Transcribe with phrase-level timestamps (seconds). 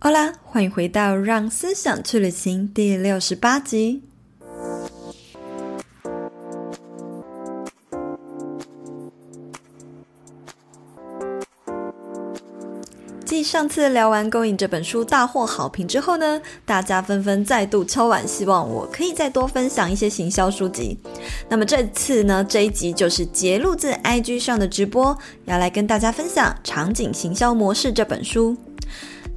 [0.00, 4.04] 好啦，欢迎回到《让思想去旅行》第六十八集。
[13.24, 20.96] 继上次聊完《勾引》这本书大获好评之后呢，大家纷纷再度敲碗，希望我可以再多分享一些行销书籍。
[21.48, 28.56] 那么这次呢，这一集就是节录自 IG 上的直播，要来跟大家分享《场景行销模式》这本书。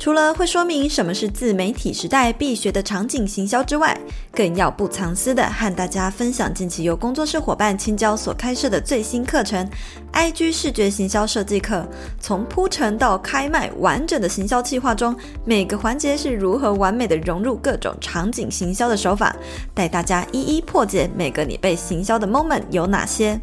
[0.01, 3.95] 除了会说明什么是自媒体时代必学的场景行销之外，
[4.33, 9.63] 更要不藏私的和大家分享近期由工作室伙伴青椒所开设的最新课程
[10.11, 11.87] ——IG 视觉行销设计课。
[12.19, 15.15] 从铺陈到开卖，完整的行销计划中，
[15.45, 19.35] 每个环节是如何完美的融入各种场景行销的手法，
[19.71, 23.39] 带大家一一破解每个你被行销的 moment 有哪些。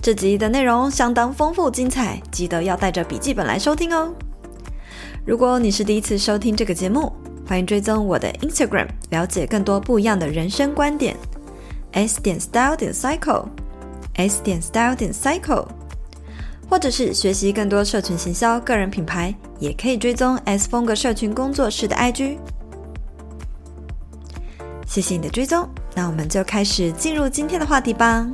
[0.00, 4.14] 这集的内容相当丰富精彩，记得要带着笔记本来收听哦。
[5.26, 7.10] 如果你是第一次收听这个节目，
[7.48, 11.16] 欢迎追踪我的 Instagram，了解更多不一样的人生观点。
[11.92, 15.66] S 点 Style 点 Cycle，S 点 Style 点 Cycle，
[16.68, 22.36] 或者是学习更多社群行销、个人品牌，也可以追踪 S 风格社群工作室的 IG。
[24.86, 28.28] 谢谢你的追踪，那我们就开始进入今天的话题吧。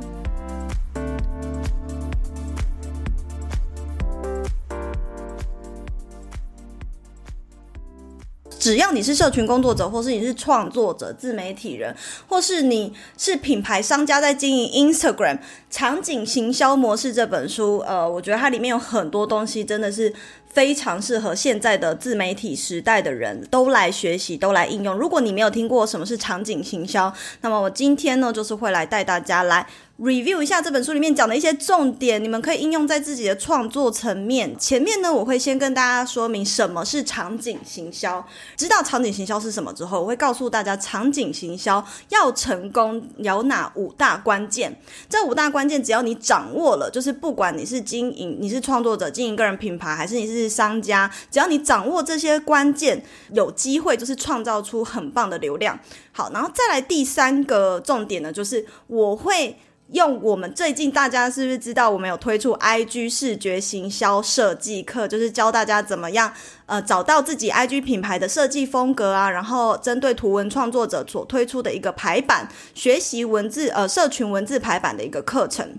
[8.71, 11.93] 只要你是社群工作者，或是你是创作者、自媒体人，
[12.29, 15.35] 或是你是品牌商家在经营 Instagram，
[15.69, 20.13] 《场景行销模式》这本书，呃，我觉得它里面有很多东西真的是
[20.53, 24.95] 非常适合现在的自媒体时代的人都来学习、都来应用。
[24.95, 29.67] 如果你没有听过什么是场景行销，那么我今天呢，就是会来带大家来。
[30.01, 34.57] Review 一下这本书里面讲的一些重点，你们可以应用在自己的创作层面。
[34.57, 38.25] 前面呢，我会先跟大家说明什么是场景行销。
[38.57, 44.75] 知道场景行销是什么之后，我会告诉大家场景行销要成功有哪五大关键。
[45.07, 53.03] 这五大关键只要你掌握了，就是不管你是经营、你是创作者、经营个人品牌，还是你是商家，只要你掌握这些关键，
[53.33, 55.79] 有机会就是创造出很棒的流量。
[56.11, 59.55] 好，然后再来第三个重点呢，就是我会。
[59.91, 66.31] 用我们最近大家是不是知道我们有推出 IG 视觉行销设计课，就是教大家怎么样
[66.65, 75.75] 呃找到自己 IG 品牌的设计风格啊，然后针对图文创作者所推出的一个排版学习文字呃社群文字排版的一个课程。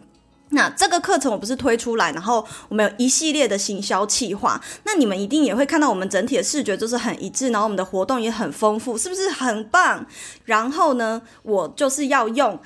[0.50, 10.04] 那这个课程我不是推出来，然后我们有一系列的行销企划，那你们一定也会看到我们整体的视觉就是很一致，然后我们的活动也很丰富，是不是很棒？
[10.44, 12.60] 然后呢，我就是要用。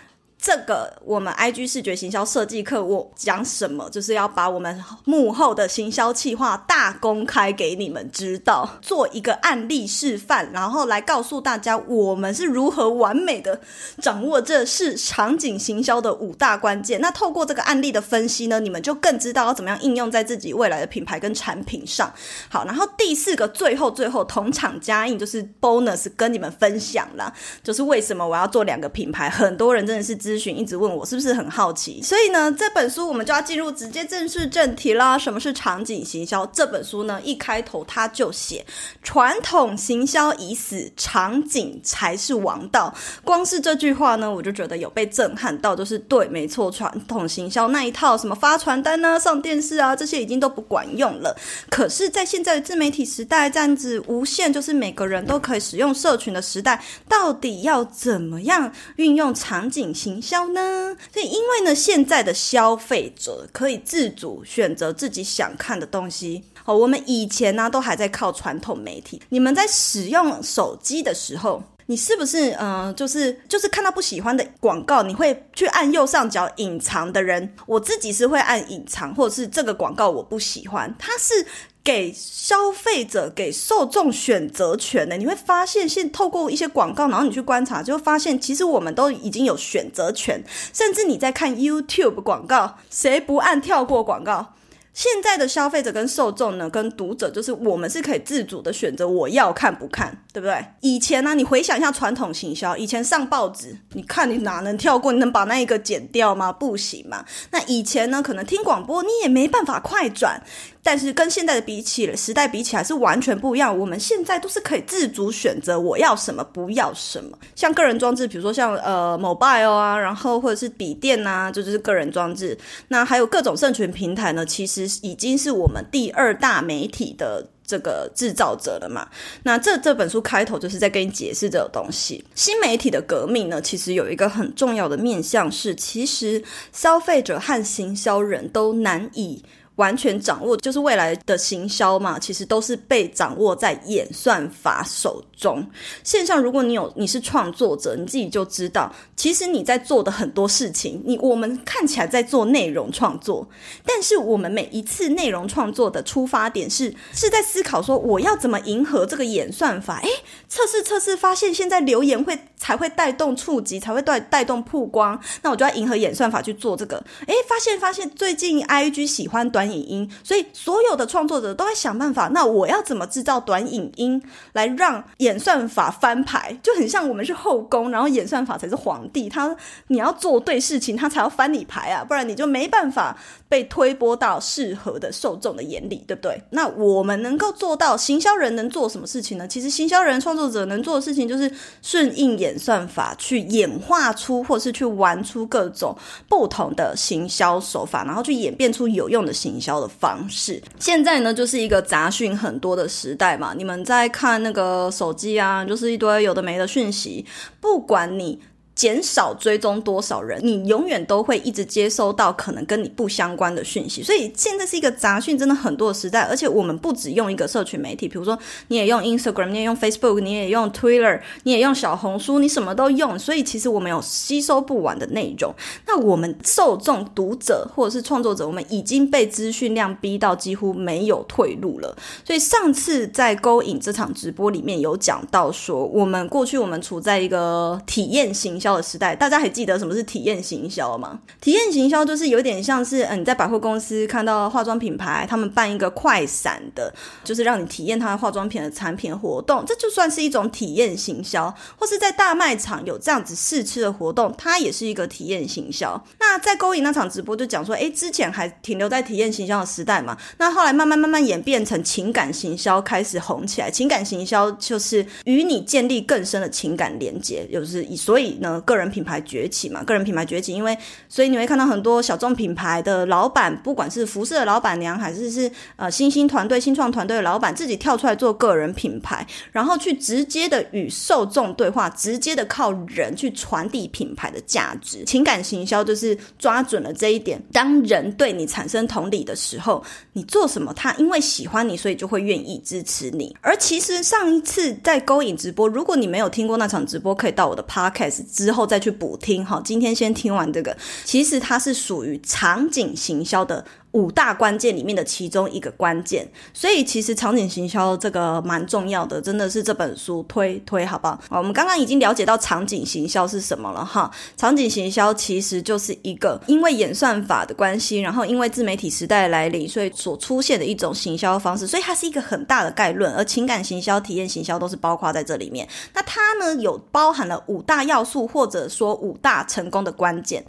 [0.47, 3.91] 这个我们 IG 视觉行销设计课，我讲什么？
[3.91, 13.61] 就是要把我们幕后的行销企划大公开给你们知道，做一个案例示范，然后来告诉大家我们是如何完美的
[14.01, 17.01] 掌握这是场景行销的五大关键。
[17.01, 22.09] 那透过这个案例的分析呢，你们就更知道要怎么样应用在自己未来的品牌跟产品上。
[22.49, 27.35] 好，然后第四个，最后最后同场加映就是 bonus 跟你们分享啦，
[27.65, 29.29] 就是为什么我要做两个品牌？
[29.29, 30.36] 很多人真的是知。
[30.37, 35.17] 咨询一直问我是不是很好奇，所以呢，这本书我们就要进入直接正式正题啦。
[35.17, 36.45] 什么是场景行销？
[36.47, 38.63] 这本书呢，一开头他就写：
[39.03, 42.93] 传统行销已死，场景才是王道。
[43.25, 51.35] 光是这句话呢，我就觉得有被震撼到，就是对，没错，传统行销那一套什么发传单啊、上电视啊，这些已经都不管用了。
[51.71, 60.16] 可是，在现在的自媒体时代，这样子无限就是每个人都可以使用社群的时代，到底要怎么样运用场景行？
[60.17, 60.97] 营销呢？
[61.13, 66.43] 所以因为呢，现在的消费者可以自主选择自己想看的东西。
[66.65, 69.21] 好，我们以前呢都还在靠传统媒体。
[69.29, 77.55] 你们在使用手机的时候，你是不是嗯、就是就是看到不喜欢的广告，你会去按右上角隐藏的人？
[77.67, 81.47] 我自己是会按隐藏，或者是这个广告我不喜欢，它是。
[81.87, 90.43] 给消费者、给受众选择权的，你会发现，现透过一些广告，然后你去观察，就会发现，其实我们都已经有选择权。
[90.73, 94.55] 甚至你在看 YouTube 广告，谁不按跳过广告？
[94.97, 100.65] 现在的消费者跟受众呢，跟读者，就是我们是可以自主的选择，我要看不看，对不对？
[100.81, 105.13] 以前呢、你回想一下传统行销，以前上报纸，你看你哪能跳过？
[105.13, 106.51] 你能把那一个剪掉吗？
[106.51, 107.23] 不行嘛。
[107.51, 110.41] 那以前呢，可能听广播，你也没办法快转。
[110.87, 113.77] 但是跟现在的比起时代比起来是完全不一样。
[113.77, 117.37] 我们现在都是可以自主选择我要什么，不要什么。
[117.57, 122.57] 像个人装置，比如说像呃 mobile 啊，然后或者是笔电啊，这就是个人装置。
[122.87, 127.45] 那还有各种社群平台呢，其实已经是我们第二大媒体的。
[127.69, 129.09] 这个制造者了嘛。
[129.43, 132.25] 那这这本书开头就是在跟你解释这个东西。
[132.33, 136.41] 新媒体的革命呢，其实有一个很重要的面向是，其实
[136.71, 139.43] 消费者和行销人都难以。
[139.77, 145.67] 完全掌握就是未来的行销嘛，其实都是被掌握在演算法手中。
[146.03, 153.47] 线上，如果你有你是创作者，你自己就知道，其实你在做的很多事情，你我们看起来在做内容创作，
[153.85, 160.01] 但是我们每一次内容创作的出发点是是在思考说，我要怎么迎合这个演算法？
[160.01, 160.09] 诶，
[160.49, 166.97] 测试测试，发现现在留言会才会带动触及，才会带带动曝光，那我就要迎合演算法去做这个。
[167.27, 172.29] 诶，发现发现最近 IG 喜欢短影音，所以所有的创作者都在想办法。
[172.33, 174.23] 那我要怎么制造短影音
[174.53, 176.59] 来让演算法翻牌？
[176.63, 179.29] 就很像我们是后宫，然后演算法才是皇帝。
[179.29, 179.57] 他
[179.89, 183.17] 你要做对事情，他才要翻你牌啊，不然你就没办法
[183.49, 186.43] 被推播到适合的受众的眼里，对不对？
[186.51, 189.47] 那我们能够做到，行销人能做什么事情呢？
[189.47, 191.51] 其实行销人、创作者能做的事情就是
[191.83, 195.97] 顺应演算法，去演化出或是去玩出各种
[196.29, 200.63] 不同的行销手法，然后去演变出有用的行营销的方式。
[200.79, 203.55] 现在呢，就是一个杂讯很多的时代嘛。
[203.57, 207.25] 你们在看那个手机啊，就是一堆有的没的讯息，
[207.61, 208.39] 不管你。
[208.77, 214.03] 减少追踪多少人，你永远都会一直接收到可能跟你不相关的讯息。
[214.03, 218.39] 所以现在是一个杂讯真的很多的时代，而且我们不只用一个社群媒体，比如说
[218.69, 223.19] 你也用 Instagram，你也用 Facebook，你也用 Twitter，你也用小红书，你什么都用。
[223.19, 225.55] 所以其实我们有吸收不完的内容。
[225.87, 231.97] 那我们受众、读者或者是创作者，我们已经被资讯量逼到几乎没有退路了。
[232.27, 241.21] 所以上次在勾引这场直播里面有讲到说，我们过去我们处在一个体验型的时代，大家还记得什么是体验行销吗？
[241.43, 246.91] 体验行销就是有点像是，嗯，你在百货公司看到化妆品牌，他们办一个快闪的，
[247.23, 251.55] 就是让你体验他的化妆品的产品活动，这就算是一种体验行销。
[251.77, 256.03] 或是在大卖场有这样子试吃的活动，它也是一个体验行销。
[256.19, 263.71] 那在勾引那场直播就讲说，诶，之前还停留在体验行销的时代嘛，那后来慢慢慢慢演变成情感行销开始红起来。
[263.71, 268.56] 情感行销就是与你建立更深的情感连接，就是以所以呢。
[268.63, 270.77] 个人品牌崛起嘛，个人品牌崛起，因为
[271.09, 285.05] 所以你会看到很多小众品牌的老板，不管是服饰的老板娘，还是是呃新兴团队、新创团队的老板，自己跳出来做个人品牌，然后去直接的与受众对话，直接的靠人去传递品牌的价值。
[285.05, 293.37] 情感行销就是抓准了这一点，当人对你产生同理的时候，你做什么，他因为喜欢你，所以就会愿意支持你。
[293.41, 299.45] 而其实上一次在勾引直播，如果你没有听过那场直播，可以到我的 podcast 之后再去补听。
[299.45, 303.65] 好，今天先听完这个，其实它是属于场景行销的。
[303.97, 311.19] 五大关键里面的其中一个关键，所以其实场景行销这个蛮重要的，真的是这本书推推好不好？
[311.31, 314.11] 我们刚刚已经了解到场景行销是什么了哈。
[314.37, 323.11] 场景行销其实就是一个因为演算法的关系，然后因为自媒体时代来临，所以所出现的一种行销方式，所以它是一个很大的概论。
[323.15, 325.67] 而情感行销、体验行销都是包括在这里面。
[325.95, 330.45] 那它呢，有包含了五大要素，或者说五大成功的关键。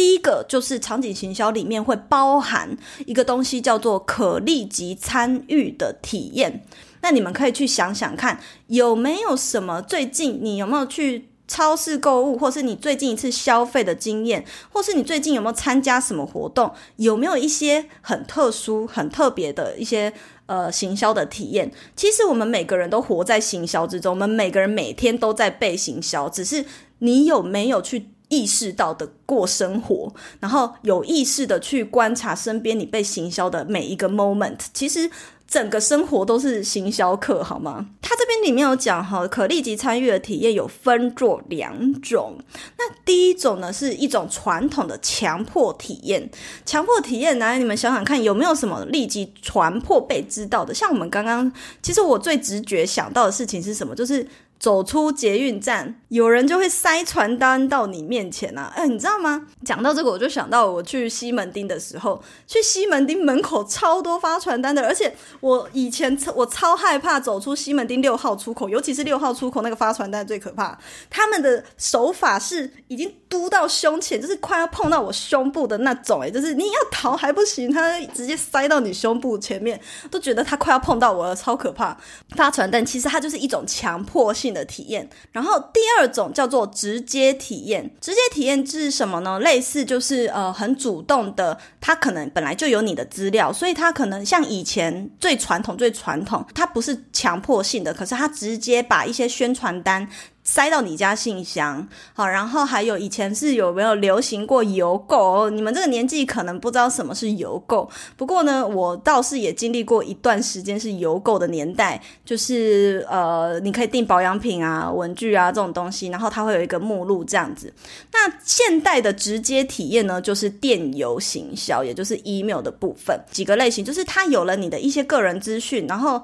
[0.00, 2.74] 第一个就是场景行销里面会包含
[3.04, 6.64] 一个东西，叫做可立即参与的体验。
[7.02, 14.42] 那你们可以去想想看，有没有什么最近你有没有去超市购物，或是你最近一次消费的经验，
[14.72, 20.10] 或是你最近有没有参加什么活动，有没有一些很特殊、很特别的一些
[20.46, 21.70] 呃行销的体验？
[21.94, 26.64] 其实我们每个人都活在行销之中，我们每个人每天都在被行销，只是
[27.00, 35.10] 你有没有去意识到的过生活，然后有意识的去观察身边你被行销的每一个 moment，其实
[35.46, 37.88] 整个生活都是行销课，好吗？
[38.00, 42.38] 他这边里面有讲哈，可立即参与的体验有分作两种。
[42.78, 46.30] 那第一种呢，是一种传统的强迫体验。
[46.64, 50.72] 强迫体验，来你们想想看，有没有什么立即传迫被知道的？
[50.72, 51.50] 像我们刚刚，
[51.82, 53.92] 其实我最直觉想到的事情是什么？
[53.96, 54.24] 就是。
[54.60, 58.70] 走出捷运站，有人就会塞传单到你面前啊！
[58.76, 59.46] 哎，你知道吗？
[59.64, 70.78] 讲到这个，我就想到我去西门町的时候，去西门町门口超多发传单的，而且我以前我超害怕走出西门町六号出口，尤其是六号出口那个发传单最可怕。
[71.08, 81.96] 他们的手法是已经嘟到胸前，就是快要碰到我胸部的那种，哎，就是你要逃还不行，他直接塞到你胸部前面，都觉得他快要碰到我了，超可怕。
[82.36, 84.34] 发传单其实它就是一种强迫。
[84.40, 85.06] 性的体验。
[85.32, 89.38] 然后第二种叫做直接体验，直接体验是什么呢？
[89.40, 100.08] 类似就是呃很主动的，他可能本来就有你的资料，所以他可能像以前最传统最传统，他不是强迫性的，可是他直接把一些宣传单。
[100.50, 105.48] 塞到你家信箱，好，然后还有以前是有没有流行过邮购？
[105.48, 117.72] 你们这个年纪可能不知道什么是邮购，不过呢，我倒是也经历过一段时间是邮购的年代，就是呃，你可以订保养品啊、文具啊这种东西，然后它会有一个目录这样子。
[118.12, 126.20] 那现代的直接体验呢，就是电邮行销，也就是 email 的部分，几个类型，就是它有了你的一些个人资讯，然后。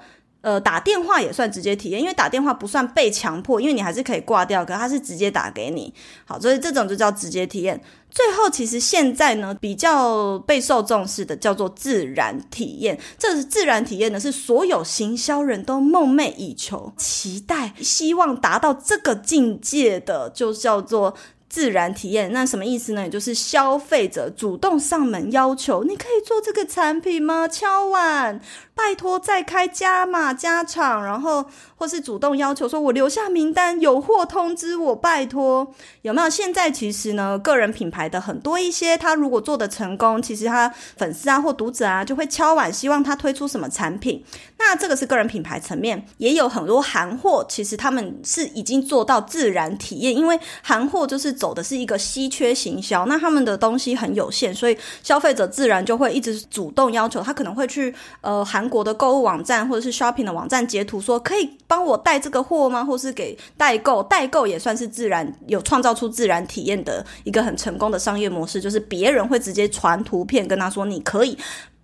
[0.47, 5.93] 呃，打电话也算直接体验，因为打电话不算被强迫，因为你还是可以挂掉，可是他是直接打给你。
[6.25, 7.83] 好，所以这种就叫直接体验。
[8.13, 12.97] 最后，其实现在呢，比较备受重视的叫做自然体验。
[13.19, 21.17] 这是自然体验呢，是所有行销人都梦寐以求、期待、希望达到这个境界的，就叫做。
[21.57, 23.05] 自然体验，那什么意思呢？
[23.05, 27.49] 也就是消费者主动上门要求，你可以做这个产品吗？
[27.49, 28.39] 敲碗，
[28.75, 31.47] 拜托再开加码加场，然后
[31.77, 36.29] 或是主动要求说，我留下名单，有货通知我，拜托，有没有？
[36.29, 44.25] 现在其实呢，个人品牌的很多一些，他如果做的成功，其实他粉丝啊或读者啊就会敲碗，希望他推出什么产品。
[44.59, 51.37] 那这个是个人品牌层面，也有很多韩货，其实他们是已经做到自然体验，因为韩货就是。
[51.37, 62.85] 走的是一个稀缺行销，那他们的东西很有限，所以消费者自然就会一直主动要求，他可能会去呃韩国的购物网站或者是 shopping 的网站截图说，可以帮我带这个货吗？
[62.85, 71.37] 或是给代购，代购也算是自然有创造出自然体验的一个很成功的商业模式，就是别人会直接传图片跟他说，你可以。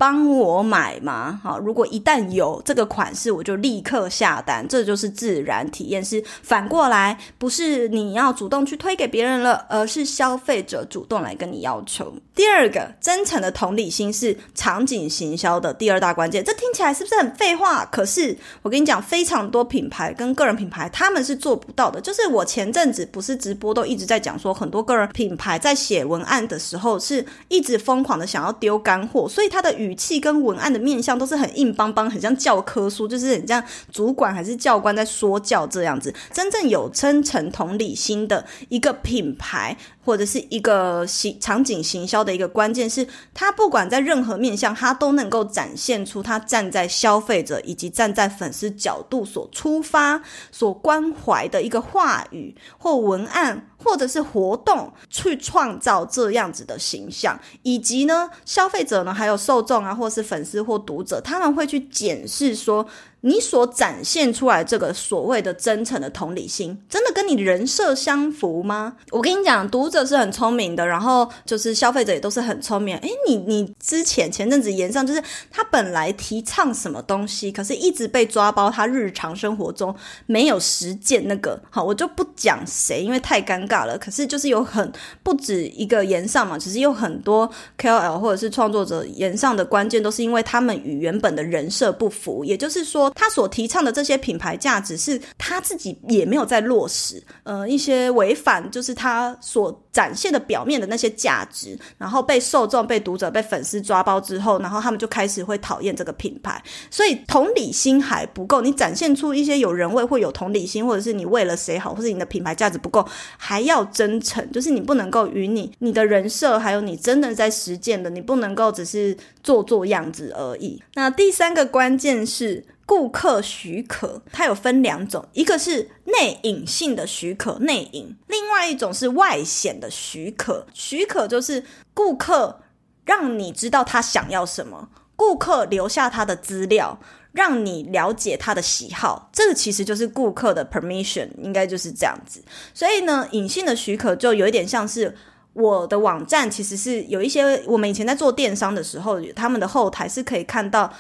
[0.03, 1.39] 帮我买吗？
[1.45, 6.05] 好，如果一旦有这个款式，我就立刻下单，这就是自然体验。
[6.05, 12.13] 是反过来，不是你要主动去推给别人了，而是消费者主动来跟你要求。
[12.35, 16.43] 第二个，真诚的同理心是场景行销的第二大关键。
[16.45, 17.87] 这听起来是不是很废话？
[17.93, 22.01] 可是我跟你讲，非常多品牌跟个人品牌他们是做不到的。
[22.01, 29.92] 就是我前阵子不是直播都一直在讲说，很多个人品牌在写文案的时候是一直疯狂的想要丢干货，所以他的语。
[29.93, 36.13] 语气跟文案的面向都是很硬邦邦，很像教科书，就是很像主管还是教官在说教这样子。
[36.33, 53.69] 真正有真诚同理心的一个品牌，或者是一个行场景行销的一个关键是，他不管在任何面向，他都能够展现出他站在消费者以及站在粉丝角度所出发、所关怀的一个话语或文案。
[53.85, 62.87] 或者是活动去创造这样子的形象，以及呢，消费者呢，还有受众啊，或是粉丝或读者，他们会去检视说。
[63.25, 68.97] 你所展现出来这个所谓的真诚的同理心，真的跟你人设相符吗？
[69.11, 72.97] 我跟你讲，读者是很聪明的，然后就是消费者也都是很聪明。
[72.97, 79.95] 诶，你你之前前阵子言上，就是他本来提倡什么东西，可是一直被抓包，他日常生活中
[80.27, 81.61] 没有实践那个。
[81.71, 83.97] 好，我就不讲谁，因为太尴尬了。
[83.97, 87.49] 可是就是有很不止一个言上嘛，其实有很多
[87.79, 93.12] KOL 或者是创作者言上的关键，都是因为他们与原本的人设不符，也就是说。
[93.15, 120.83] 他所提倡的这些品牌价值是他自己也没有在落实，呃，一些违反就是他所展现的表面的那些价值，然后被受众、被读者、被粉丝抓包之后，然后他们就开始会讨厌这个品牌，所以同理心还不够，你展现出一些有人味或有同理心，或者是你为了谁好，或者你的品牌价值不够，还要真诚，就是你不能够与你你的人设，还有你真的在实践的，你不能够只是做做样子而已。
[120.95, 122.65] 那第三个关键是。
[122.85, 130.67] 顾客许可，它有分两种，一个是内隐性的许可，内隐；另外一种是外显的许可。
[130.75, 132.61] 许可就是顾客
[133.05, 136.99] 让你知道他想要什么，顾客留下他的资料，
[137.31, 139.31] 让你了解他的喜好。
[139.33, 142.43] 这个其实就是顾客的 permission，应该就是这样子。
[142.75, 145.17] 所以呢，隐性的许可就有一点像是
[145.53, 150.93] 我的网站，其实是有一些我们以前在做电商的时候，他们的后台是可以看到。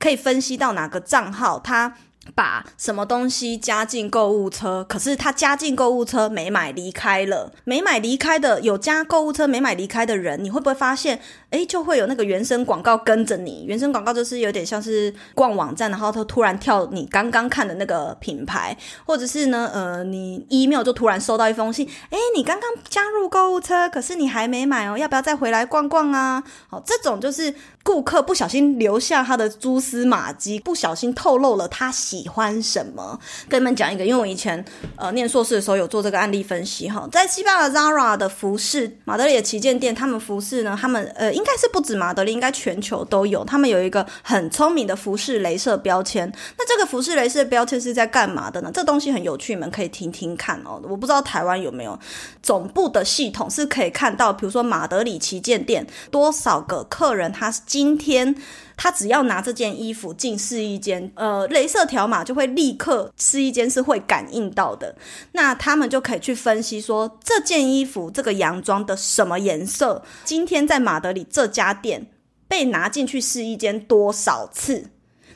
[0.00, 1.94] 可以分析到哪个账号他
[2.34, 13.64] 把什么东西加进购物车，可是他加进购物车没买离开了，没买离开的有加购物车没买离开的人，你会不会发现诶，就会有那个原生广告跟着你。
[13.66, 26.42] 原生广告就是有点像是逛网站，然后它突然跳你刚刚看的那个品牌，或者是呢，呃，你 email 就突然收到一封信，诶，你刚刚加入购物车，可是你还没买哦，要不要再回来逛逛啊？
[26.68, 27.54] 好，这种就是。
[27.82, 33.18] 顾客不小心留下他的蛛丝马迹，不小心透露了他喜欢什么。
[33.48, 34.62] 跟你们讲一个，因为我以前
[34.96, 43.42] 呃念硕士的时候有做这个案例分析哈，在西班牙 Zara 的服饰，马德里的旗舰店，他们服饰呢，他们呃应该是不止马德里，应该全球都有。
[43.44, 46.30] 他们有一个很聪明的服饰镭射标签。
[46.58, 48.70] 那这个服饰镭射标签是在干嘛的呢？
[48.74, 50.78] 这东西很有趣，你们可以听听看哦。
[50.84, 51.98] 我不知道台湾有没有
[52.42, 57.62] 总部的系统是可以看到，比如说马德里旗舰店多少个客人他是。
[57.70, 58.34] 今天
[58.82, 64.96] 他只要拿这件衣服进试衣间，呃，镭射条码就会立刻试衣间是会感应到的。
[65.32, 72.06] 那他们就可以去分析说，这件衣服这个洋装的什么颜色，今天在马德里这家店
[72.48, 74.86] 被拿进去试衣间多少次？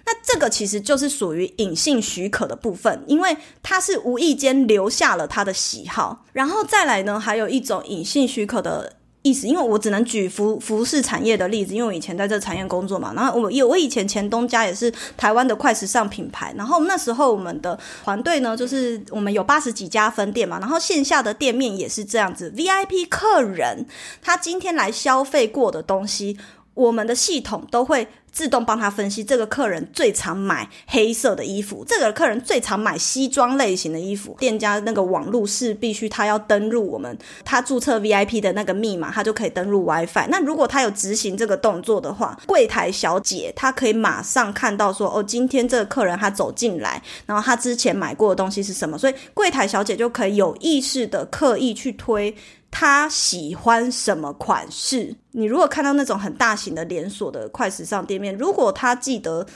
[0.06, 6.24] 那这个其实就是属于隐性许可的部分，因为他是无意间留下了他的喜好。
[6.32, 8.94] 然后再来呢，还有一种隐性许可的。
[9.24, 13.10] 意思，因为我只能举服服饰产业的例子，因为我以前在这产业工作嘛。
[13.16, 23.86] 然后我有我以前前东家也是台湾的快时尚品牌，然后那时候我们的团队呢，就是我们有八十几家分店嘛，然后线下的店面也是这样子，VIP 客人
[24.20, 26.36] 他今天来消费过的东西，
[26.74, 28.06] 我们的系统都会。
[28.34, 34.36] 自动帮他分析，这个客人最常买黑色的衣服，这个客人最常买西装类型的衣服。
[34.40, 40.26] 店家那个网络是必须他要登录我们，他注册 VIP 的那个密码，他就可以登录 WiFi。
[40.28, 52.34] 那如果他有执行这个动作的话，柜台小姐她可以马上看到说，哦，今天这个客人他走进来，然后他之前买过的东西是什么，所以柜台小姐就可以有意识的刻意去推。
[52.76, 55.14] 他喜欢什么款式？
[55.30, 59.46] 你如果看到那种很大型的连锁的快时尚店如果他记得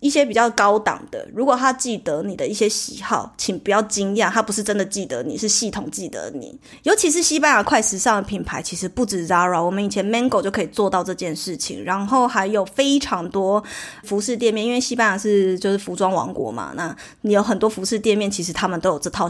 [0.00, 6.56] 一些比较高档的，如果他记得你的一些喜好，请不要惊讶，他不是真的记得你，是系统记得你。
[6.84, 13.60] 尤其是西班牙快时尚的品牌，其实不止 Zara，我们以前 Mango 就可以做到这件事情，然后还有非常多
[14.04, 19.28] 服饰店面，因为西班牙是就是服装王国嘛，那你有很多服饰店面，其实他们都有这套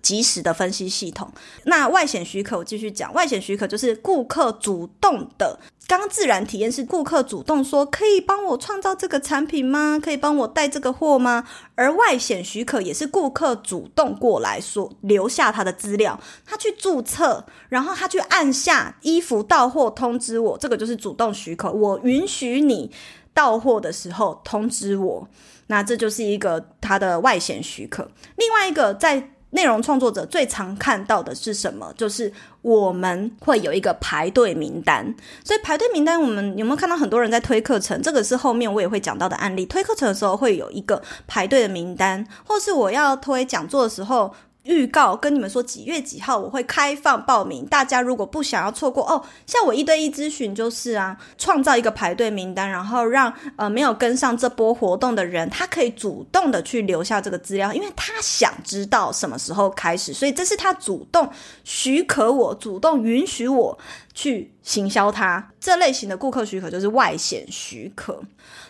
[0.00, 0.22] 及。
[0.22, 1.30] 时的分析系统。
[1.64, 3.12] 那外显许可，我继续讲。
[3.12, 5.58] 外显许可就是顾客主动的。
[5.88, 9.98] 刚刚自然体验是顾客主动说：“可以帮我创造这个产品吗？
[10.02, 21.70] 可以帮我带这个货吗？”而外显许可也是顾客主动过来说，留下他的资料，他去注册，然后他去按下衣服到货通知我，这个就是主动许可。
[21.70, 22.90] 我允许你
[23.34, 25.28] 到货的时候通知我，
[25.66, 28.08] 那这就是一个他的外显许可。
[28.36, 31.90] 另外一个在内容创作者最常看到的是什么？
[31.96, 38.02] 就是我们会有一个排队名单，所以排队名单，我们有没有看到很多人在推课程？
[38.02, 39.64] 这个是后面我也会讲到的案例。
[39.64, 44.34] 推课程的时候会有一个排队的名单，或是我要推讲座的时候。
[44.64, 61.28] 预告跟你们说几月几号我会开放报名，大家如果不想要错过哦，像我一对一咨询就是啊，创造一个排队名单，然后让呃没有跟上这波活动的人，他可以主动的去留下这个资料，因为他想知道什么时候开始，所以这是他主动
[61.64, 63.78] 许可我，主动允许我
[64.14, 65.50] 去行销他。
[65.60, 68.22] 这类型的顾客许可就是外显许可。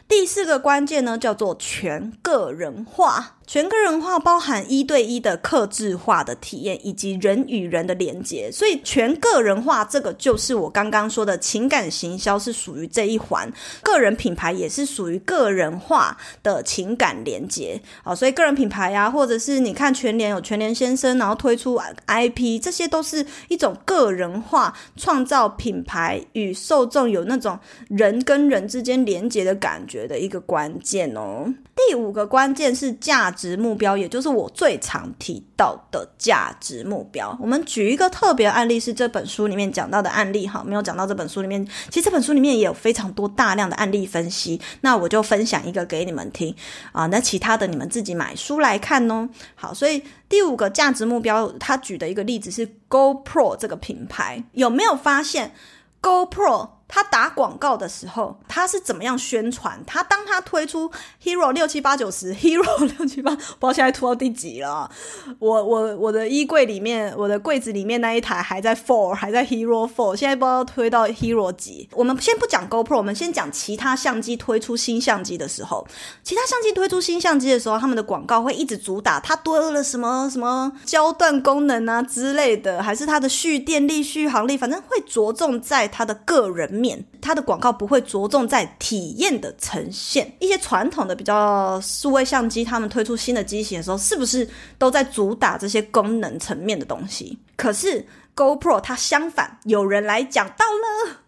[0.09, 3.37] 第四个关键呢，叫做全个人化。
[3.47, 8.51] 全个人化包含一对一的客制化的体验，以及人与人的连接。
[8.51, 13.53] 所以全个人化这个就是我刚刚说的情感行销是属于这一环，
[13.83, 17.81] 个人品牌也是属于个人化的情感连接。
[18.03, 31.53] 好，所以个人品牌呀、啊，或者是你看全联有全联先生，然后推出 IP，这些都是一种个人化，创造品牌与受众有那种人跟人之间连接的感觉的一个关键哦。
[31.75, 37.37] 第五个关键是价值目标，也就是我最常提到的价值目标。
[37.40, 41.66] 我们举一个特别案例，是这本书里面讲到的案例哈，没有讲到这本书里面。
[41.88, 46.55] 其实这本书里面也有非常多大量的案例分析，那我就分享一个给你们听
[46.92, 47.07] 啊。
[47.07, 49.29] 那其他的你们自己买书来看哦。
[49.55, 55.55] 好，所以第五个价值目标，他举的一个例子是 GoPro 这个品牌，有没有发现
[56.01, 56.68] GoPro？
[56.95, 59.83] 他打广告的时候，他是怎么样宣传？
[59.87, 60.91] 他当他推出
[61.25, 64.91] Hero 六七八九十， Hero 六七八，不知道现在拖到第几了。
[65.39, 71.89] 我我我的衣柜里面，我的柜子里面那一台还在 Four，还在 Hero Four，现在不知道推到 Hero 几。
[71.93, 75.89] 我们先不讲 GoPro，我们先讲其他相机推出新相机的时候，
[76.23, 86.82] 其他相机推出新相机的时候，他们的广告会一直主打它多了什么什么焦段功能啊之类的，还是它的蓄电力、续航力，反正会着重在它的个人。
[86.83, 90.31] 面，它的广告不会着重在体验的呈现。
[90.40, 97.38] 一些传统的比较数位相机，他们推出新的机型的时候，是不是都在主打这些功能层面的东西？
[97.57, 101.23] 可是 GoPro 它相反，有人来讲到了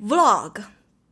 [0.00, 0.62] Vlog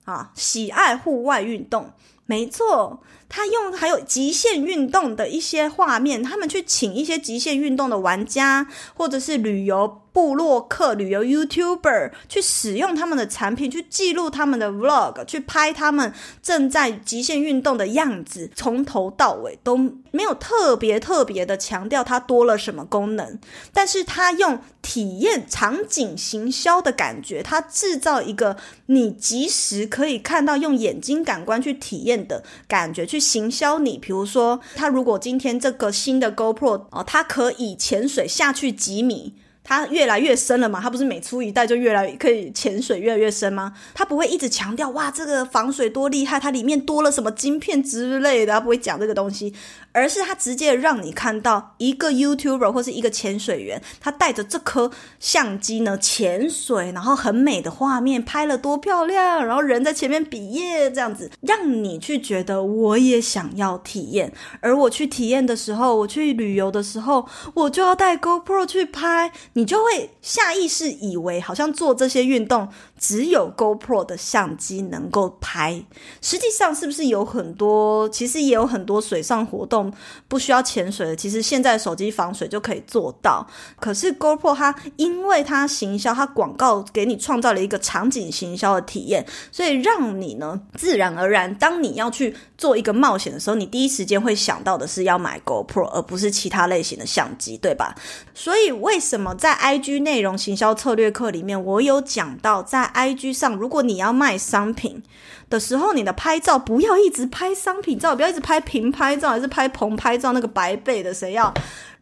[0.04, 1.90] 啊，喜爱户外运动，
[2.26, 3.02] 没错。
[3.28, 16.12] 他用还有极限运动的一些画面，他们去请一些极限运动的玩家，或者是旅游部落客、旅游 YouTuber 去使用他们的产品，去记录他们的 Vlog，去拍他们
[16.42, 19.76] 正在极限运动的样子，从头到尾都
[20.10, 23.38] 没有特别特别的强调它多了什么功能，
[23.72, 39.34] 但是他用体验场景行销的感觉，他制造一个你即时可以看到用眼睛感官去体验的感觉去，行销你，比如说，他如果今天这个新的 GoPro 哦，它可以潜水下去几米。
[39.64, 40.80] 它越来越深了嘛？
[40.80, 43.74] 它不是每出一代就越来可以潜水越来越深吗？
[43.92, 49.52] 它不会一直强调哇，这个防水多厉害，它里面多了什么晶片之类的，它不会讲这个东西，
[49.98, 64.32] 而是他直接让你看到一个 YouTuber 或是一个潜水员，他带着这颗相机呢潜水，然后很美的画面拍了多漂亮，然后人在前面比耶这样子，让你去觉得我也想要体验。
[64.60, 69.32] 而我去体验的时候，我去旅游的时候，我就要带 GoPro 去拍。
[69.54, 75.82] 你就会下意识以为，好像做这些运动只有 GoPro 的相机能够拍。
[76.20, 78.08] 实际上，是不是有很多？
[78.10, 79.87] 其实也有很多水上活动
[80.28, 81.16] 不需要潜水的。
[81.16, 83.46] 其实现在手机防水就可以做到。
[83.80, 97.94] 可是 GoPro 它因为它行销，它广告给你创造了一个场景行销的体验，所以让你呢自然而然，当你要去做一个冒险的时候，你第一时间会想到的是要买 GoPro，而不是其他类型的相机，对吧？
[98.34, 105.02] 所以为什么在 IG 内容行销策略课里面，我有讲到，在 IG 上，如果你要卖商品
[105.50, 111.52] 的时候，你的拍照不要一直拍商品照，不要一直拍平拍照，还是拍棚拍照，那个白背的谁要？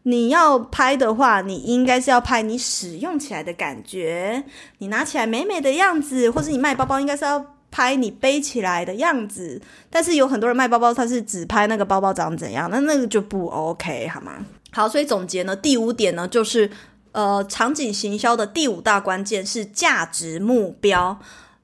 [0.03, 4.43] 你要拍的话，你应该是要拍你使用起来的感觉，
[4.77, 9.61] 你拿起来美美的样子，或是你卖包包，应该是要拍你背起来的样子。
[9.89, 14.33] 但是有很多人卖包包，他是只拍那个包包长怎样，那那个就不 OK 好吗？
[14.71, 16.69] 好，所以总结呢，第五点呢，就是。
[17.13, 21.17] 呃，场景行销的第五大关键是价值目标。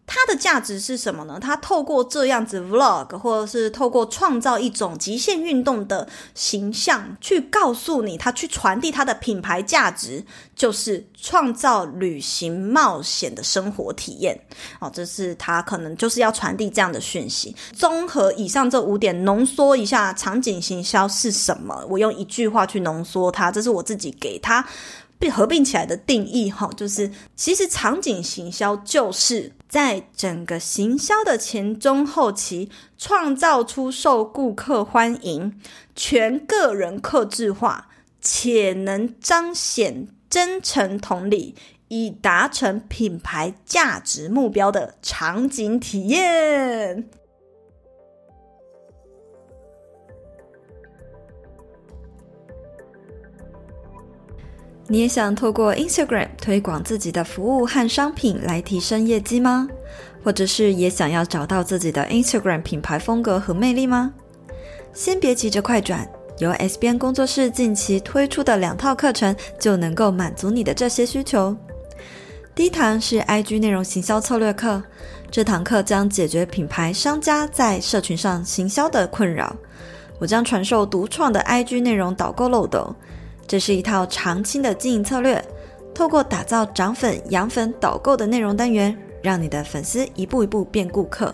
[0.06, 1.40] 它的价值是什么呢？
[1.42, 10.24] 它透过这样子 vlog，或者是透过创造一种极限运动的形象，去告诉你，它去传递它的品牌价值，
[10.56, 14.40] 就是创造旅行冒险的生活体验。
[14.80, 17.56] 哦，这是它可能就是要传递这样的讯息。
[17.74, 21.86] 综合以上这五点，浓缩一下场景行销是什么？
[21.90, 24.64] 我用一句话去浓缩它，这是我自己给它。
[25.30, 35.60] 合并起来的定义哈，就是其实场景行销就是在整个行销的前中后期，创造出受顾客欢迎、
[35.96, 37.90] 全个人客制化，
[38.22, 41.56] 且能彰显真诚同理，
[41.88, 47.10] 以达成品牌价值目标的场景体验。
[54.88, 59.68] 你也想透过 Instagram 推广自己的服务和商品来提升业绩吗？
[60.24, 64.14] 或者是也想要找到自己的 Instagram 品牌风格和魅力吗？
[64.94, 66.08] 先别急着快转，
[66.40, 71.56] 由 S 边工作室近期推出的两套课程就能够满足你的这些需求。
[72.54, 74.84] 第一堂是 IG 内容行销策略课，
[75.32, 79.56] 这堂课将解决品牌商家在社群上行销的困扰。
[80.20, 82.94] 我将传授独创的 IG 内容导购漏斗。
[83.48, 85.44] 这是一套长青的经营策略，
[85.94, 91.34] 透过打造涨粉、养粉、导购的内容单元，让你的粉丝一步一步变顾客。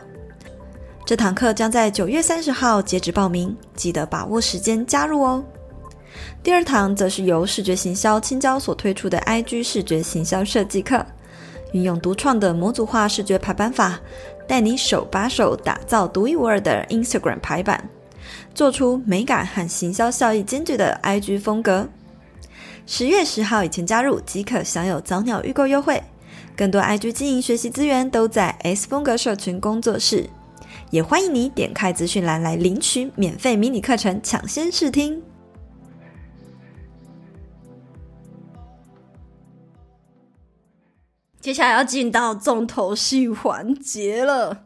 [1.06, 5.44] 这堂课将在九月三十号截止报名，记得把握时间加入哦。
[6.44, 11.06] 第二堂则是由视觉行销青椒所推出的 IG 视觉行销设计课，
[11.72, 14.00] 运用独创的模组化视觉排版法，
[14.48, 17.90] 带你手把手打造独一无二的 Instagram 排版，
[18.54, 21.88] 做出美感和行销效益兼具的 IG 风格。
[22.92, 26.02] 十月十号以前加入即可享有早鸟预购优惠，
[26.58, 30.28] 更多 IG 经营学习资源都在 S 风格社群工作室，
[30.90, 35.22] 也欢迎你点开资讯栏来领取免费迷你课程，抢先试听。
[41.40, 44.64] 接下来要进到重头戏环节了，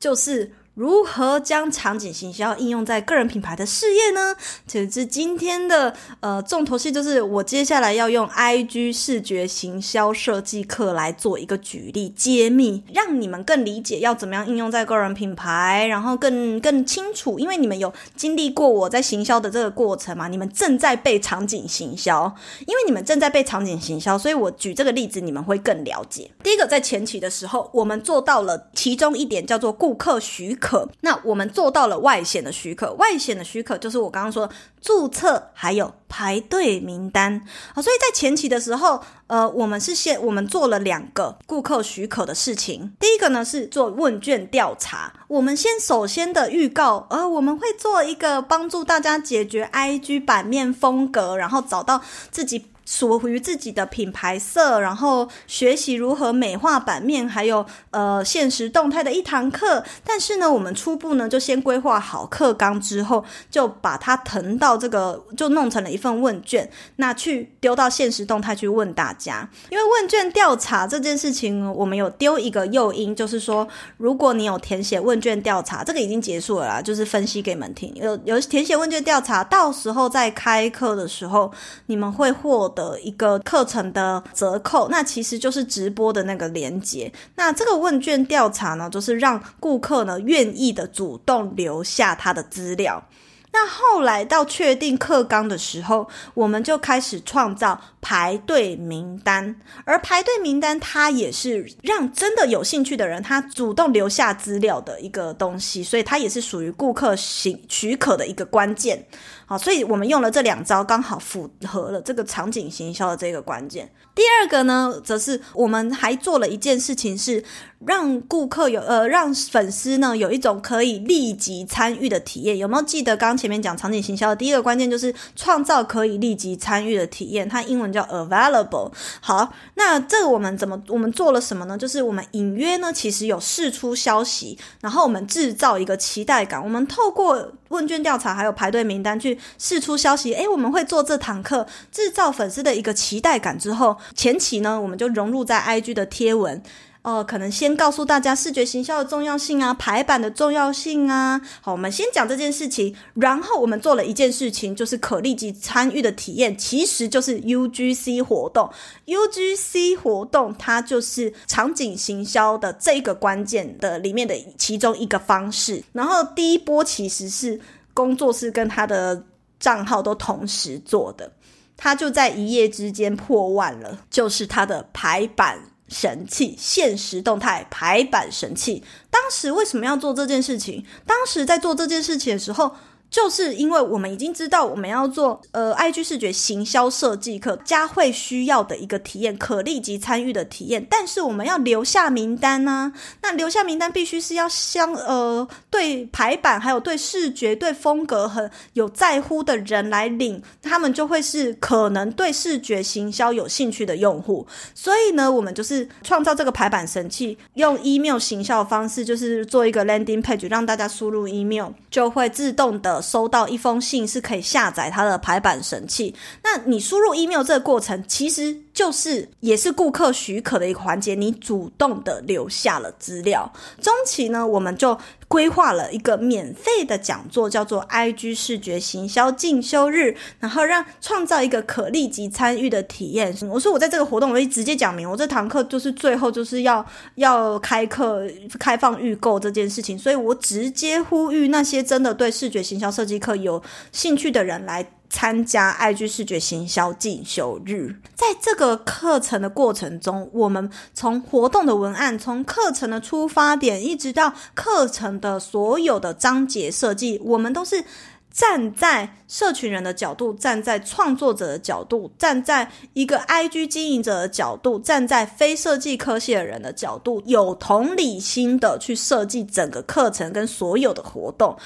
[0.00, 4.36] 就是如何将场景行销应用在个人品牌的事业呢？
[4.64, 26.30] 其实今天的呃重头戏，就是我接下来要用 IG 视觉行销设计课来做一个举例揭秘，让你们更理解要怎么样应用在个人品牌，然后更更清楚，因为你们有经历过我在行销的这个过程嘛，你们正在被场景行销，因为你们正在被场景行销，所以我举这个例子，你们会更了解。
[26.44, 30.67] 第一个，在前期的时候，我们做到了其中一点叫做顾客许可。
[30.68, 34.46] 可，那我们做到了外显的许可，外显的许可就是我刚刚说
[34.82, 37.40] 注册还有排队名单
[37.72, 42.92] 啊，所以在前期的时候，呃，我们是先我们做了两个顾客许可的事情。
[43.00, 52.66] 第一个呢是做问卷调查，我们先首先的预告，呃，我们会做一个帮助大家解决 IG 版面风格，然后找到自己。
[52.88, 59.84] 属于自己的品牌色，然后学习如何美化版面，还有呃现实动态的一堂课。
[60.02, 69.46] 但是呢，我们初步呢就先规划好课纲之后，就把它腾到这个，就弄成了一份问卷，那去丢到现实动态去问大家。
[69.68, 77.92] 因为问卷调查这件事情，我们有丢一个诱因，就是说，如果你有填写问卷调查，这个已经结束了啦，就是分析给你们听。
[77.96, 81.52] 有有填写问卷调查，到时候在开课的时候，
[81.84, 82.74] 你们会获。
[82.78, 87.12] 的一个课程的折扣，那其实就是直播的那个连接。
[87.34, 93.02] 那这个问卷调查呢，就是让顾客呢愿意的主动留下他的资料。
[93.50, 109.06] 那后来到确定课纲的时候，我们就开始创造排队名单，而排队名单它也是让真的有兴趣的人他主动留下资料的一个东西，所以它也是属于顾客许许可的一个关键。
[109.48, 113.90] 好，所以我们用了这两招，刚好符合了这个场景行销的这个关键。
[114.14, 117.42] 第二个呢，则是我们还做了一件事情是。
[117.86, 122.58] 让顾客有呃，让粉丝呢有一种可以立即参与的体验。
[122.58, 127.48] 有没有记得刚刚前面讲场景行销的第一个关键就是创造可以立即参与的体验？
[127.48, 128.90] 它英文叫 available。
[129.20, 131.78] 好，那这个我们怎么我们做了什么呢？
[131.78, 136.60] 就是我们隐约呢其实有释出消息，然后我们制造一个期待感。
[136.60, 146.62] 我们透过问卷调查还有排队名单去试出消息，诶，我们会做这堂课，制造粉丝的一个期待感之后，前期呢我们就融入在 IG 的贴文。
[147.08, 151.40] 哦，可能先告诉大家视觉行销的重要性啊，排版的重要性啊。
[151.62, 158.70] 好，我们先讲这件事情，然后我们做了一件事情，就是可立即参与的体验，其实就是 UGC 活动。
[159.06, 165.82] UGC 活动它就是场景行销的这个关键的里面的其中一个方式。
[165.92, 167.58] 然后第一波其实是
[167.94, 169.24] 工作室跟他的
[169.58, 171.32] 账号都同时做的，
[171.74, 175.58] 他就在一夜之间破万了，就是他的排版。
[175.88, 178.84] 神器，现实动态排版神器。
[179.10, 180.84] 当时为什么要做这件事情？
[181.06, 182.76] 当时在做这件事情的时候。
[183.10, 190.86] 就是因为我们已经知道我们要做呃，IG 视觉行销设计课，佳慧需要的一个体验，可立即参与的体验。
[190.90, 192.92] 但是我们要留下名单呢、
[193.22, 204.46] 那留下名单必须是要相呃对排版还有对视觉对风格很有在乎的人来领，他们就会是可能对视觉行销有兴趣的用户。
[204.74, 212.97] 所以呢，我们就是创造这个排版神器，用 email 行销的方式，就是做一个 landing page，让大家输入 email 就会自动的。
[213.00, 216.14] 收到一封信是可以下载它的排版神器。
[216.42, 223.50] 那你输入 email 这个过程，其实就是也是顾客许可的一个环节，你主动的留下了资料。
[223.80, 233.36] 中期呢，我们就规划了一个免费的讲座，叫做 IG 视觉行销进修日，然后让创造一个可立即参与的体验。
[233.50, 236.84] 我说我在这个活动，我会直接讲明，我这堂课就是最后就是要
[237.16, 238.26] 要开课
[238.58, 243.62] 开放预购这件事情，所以我直接呼吁那些真的对视觉行销设计课有
[243.92, 244.84] 兴趣的人来。
[245.10, 257.84] 参加 IG 视觉行销进修日，在这个课程的过程中，我们从活动的文案，从课程的出发点，一直到课程的所有的章节设计，我们都是。
[258.30, 271.56] 站在社群人的角度，站在创作者的角度，站在一个 IG 经营者的角度，站在非设计科系的人的角度，有同理心的去设计整个课程跟所有的活动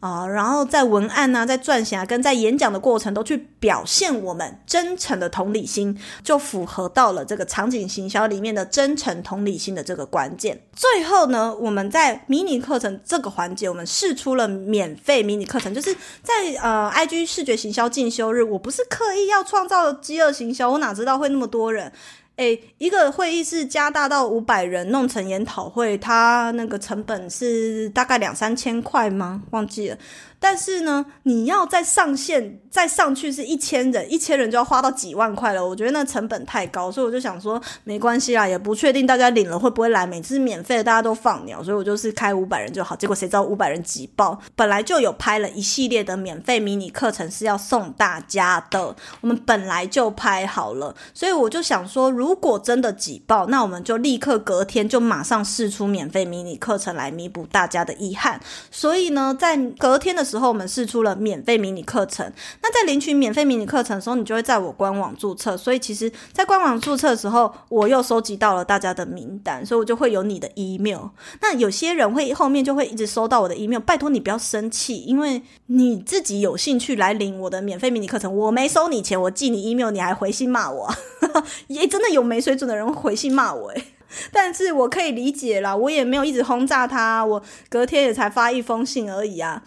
[0.00, 10.60] 啊、然后在文案啊，在撰写，跟在演讲的过程都去表现我们真诚的同理心，就符合到了这个场景行销里面的真诚同理心的这个关键。
[10.74, 15.96] 最后呢，我们在迷你课程这个环节，我们试出了免费迷你课程，就是。
[16.20, 21.92] 在呃，IG 视觉行销进修日，我不是刻意要创造饥饿行销，我哪知道会那么多人。
[22.36, 29.42] 诶，一个会议室加大到五百人，弄成研讨会，它那个成本是大概两三千块吗？
[29.50, 29.98] 忘记了。
[30.42, 35.64] 但是呢，你要再上线再上去是一千人，一千人就要花到几万块了。
[35.64, 40.04] 我觉得那成本太高，所以我就想说没关系啦，也不确定大家领了会不会来。
[40.04, 42.96] 每次免费的大家都放鸟，所以我就是开五百人就好。
[42.96, 58.40] 结果谁知道五百人挤爆，本来就有拍了一系列的免费迷你课程是要送大家的，我们本来就拍好了，所以我就想说，如果真的挤爆，那我们就立刻隔天就马上试出免费迷你课程来弥补大家的遗憾。
[58.72, 62.30] 所以呢，在隔天的时候，我们试出了免费迷你课程。
[62.62, 65.56] 那在领取免费迷你课程的时候，你就会在我官网注册。
[65.56, 71.10] 所以其实，在官网注册的时候，我又收集到了大家的名单，所以我就会有你的 email。
[71.40, 80.90] 那有些人会后面就会一直收到我的 email，拜托你不要生气，因为你自己有兴趣来领我的免费迷你课程，我没收你钱，我寄你 email，你还回信骂我，
[81.68, 83.84] 也真的有没水准的人回信骂我诶。
[84.30, 89.62] 但是我可以理解啦，我也没有一直轰炸他，我隔天也才发一封信而已啊。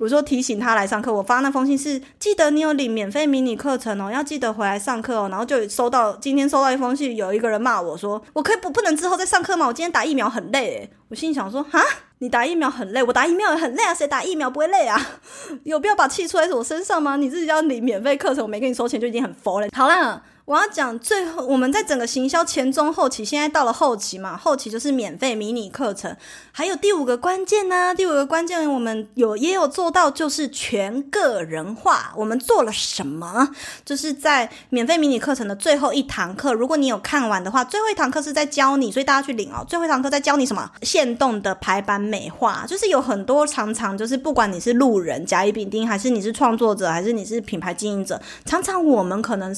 [0.00, 5.28] 我说提醒他来上课，我发那封信是记得你有领免费迷你课程哦，要记得回来上课哦。
[5.30, 9.66] 然后就收到今天收到一封信，有一个人骂我说，我可以不不能之后再上课吗？
[9.68, 10.90] 我今天打疫苗很累诶。
[11.08, 11.80] 我心里想说，哈，
[12.18, 15.00] 你打疫苗很累，我打疫苗也很累啊，谁打疫苗不会累啊？
[15.62, 17.16] 有必要把气出在我身上吗？
[17.16, 19.68] 你自己要领免费课程，我没给你收钱就已经很佛了。
[19.72, 20.22] 好啦。
[20.46, 26.14] 我要讲最后，我们在整个行销前中后期，现在到了后期嘛，后期就是免费迷你课程，
[26.52, 32.12] 还有第五个关键呢、第五个关键我们有也有做到，就是全个人化。
[32.14, 33.48] 我们做了什么？
[33.86, 39.64] 就是在免费迷你课程的最后一堂课，如果你有看完的话，最后一堂课是在教你，所以大家去领哦。
[39.66, 40.70] 最后一堂课在教你什么？
[40.82, 49.56] 线动的排版美化，就是有很多常常就是不管你是路人甲乙丙丁，还是你是创作者，还是你是品牌经营者，常常我们可能。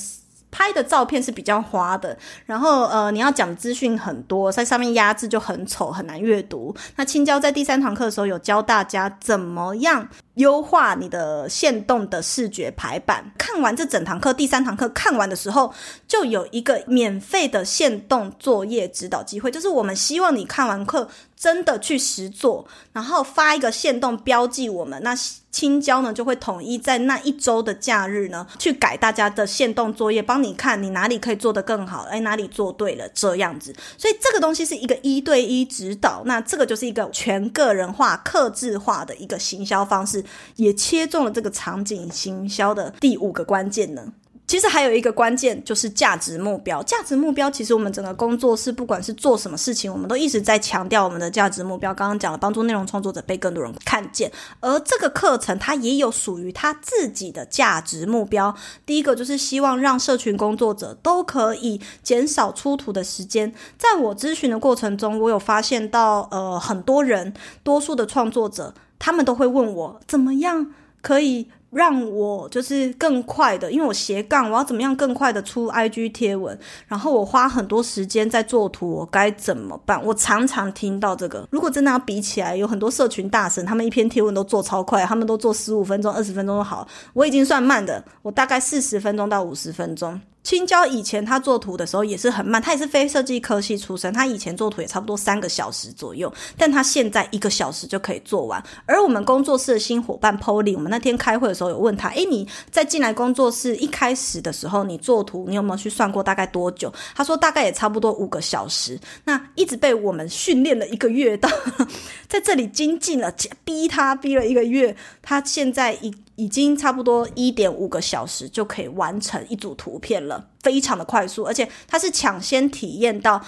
[0.56, 2.16] 拍的照片是比较花的，
[2.46, 6.74] 然后呃，你要讲资讯很多，在上面压制就很丑，很难阅读。
[6.96, 13.30] 那青椒在第三堂课的时候有教大家怎么样优化你的线动的视觉排版。
[13.36, 15.74] 看完这整堂课，第三堂课看完的时候，
[16.08, 25.14] 就有一个免费的线动作业指导机会，就是我们希望你看完课真的去实做，然后发一个线动标记我们那。
[25.56, 33.74] 青椒呢，就会统一在那一周的假日呢，去改大家的线动作业，帮你看你哪里可以做得更好，哎，哪里做对了这样子。
[33.96, 40.22] 所以这个东西是一个一对一指导，那这个就是一个全个人化、克制化的一个行销方式，
[40.56, 44.12] 也切中了这个场景行销的第五个关键呢。
[44.48, 46.80] 其实还有一个关键就是价值目标。
[46.84, 51.92] 价值目标，其实我们整个工作室不管是做什么事情，我们都一直在强调我们的价值目标。
[51.92, 58.54] 刚刚讲了，帮助内容创作者被更多人看见，而这个课程它也有属于它自己的价值目标。
[58.86, 63.52] 第一个就是希望让社群工作者都可以减少出图的时间。
[63.76, 67.34] 在我咨询的过程中，我有发现到，呃，很多人，
[67.64, 71.48] 多数的创作者，他们都会问我，怎么样可以。
[71.72, 76.58] 让我就是更快的，因为我斜杠，我要怎么样更快的出 IG 贴文？
[76.86, 80.02] 然后我花很多时间在做图，我该怎么办？
[80.02, 81.46] 我常常听到这个。
[81.50, 86.86] 如果真的要比起来，有很多社群大神，他们一篇贴文都做超快，他们都做十五分钟、二十分钟都好。
[87.12, 90.18] 我已经算慢的，我大概四十分钟到五十分钟。
[90.46, 98.62] 青椒以前他做图的时候也是很慢，他也是非设计科系出身，他以前做图也差不多三个小时左右，但他现在一个小时就可以做完。
[98.84, 106.94] 而我们工作室的新伙伴 Polly，我们那天开会的时候有问他，诶，你在进来工作室一开始的时候，你做图你有没有去算过大概多久？
[107.16, 108.96] 他说大概也差不多五个小时。
[109.24, 111.50] 那一直被我们训练了一个月，到
[112.30, 116.14] 在这里精进了，逼他逼了一个月，他现在一。
[116.36, 123.40] 已经差不多一点五个小时就可以完成一组图片了，非常的快速，而且他是抢先体验到，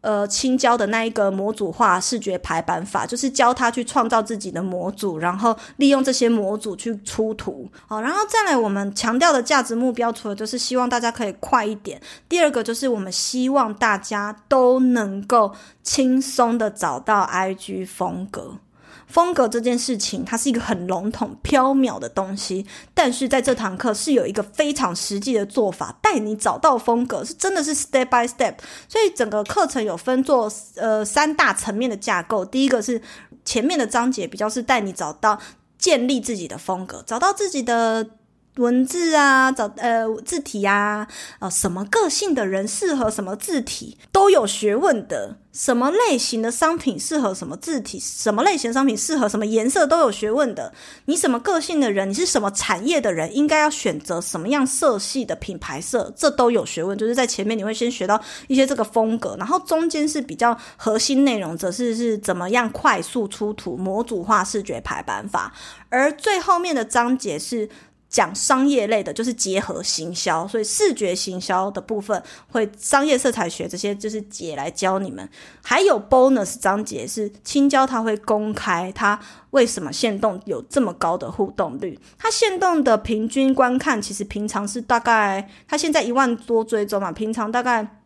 [0.00, 7.68] 呃，青椒的那一个模组化视觉排版法，就是教他去创造自己的模组，然后利用这些模组去出图。
[7.88, 18.58] 好，然后再来我们强调的价值目标，除了就是希望大家可以快一点，第二个就是我们希望大家都能够轻松的找到 IG 风格。
[19.08, 28.54] 风格这件事情，它是一个很笼统、飘渺的东西，但是在这堂课是有一个非常实际的做法，带你找到风格，是真的是 step by step。
[28.88, 33.02] 所以整个课程有分做呃三大层面的架构，第一个是
[33.44, 35.40] 前面的章节比较是带你找到
[35.78, 38.10] 建立自己的风格，找到自己的。
[38.58, 41.06] 文字啊，找呃字体呀，
[41.38, 50.72] 呃什么个性的人适合什么字体都有学问的，什么类型的商品适合什么字体，什么类型商品适合什么颜色都有学问的。
[51.06, 56.98] 你什么个性的人，你是什么产业的人，应该要选择什么样色系的品牌色，这都有学问。
[56.98, 65.52] 就是在前面你会先学到一些这个风格，然后中间是比较核心内容，则是是怎么样快速出图、模组化视觉排版法，
[65.88, 67.68] 而最后面的章节是。
[68.08, 75.28] 讲商业类的，就是结合行销，所以视觉行销的部分会商业色彩学这些就是姐来教你们。
[75.62, 79.18] 还有 bonus 章节是青椒，它会公开它
[79.50, 81.98] 为什么限动有这么高的互动率。
[82.16, 87.97] 它限动的平均观看其实平常是大概，它现在一万多追踪嘛，平常大概。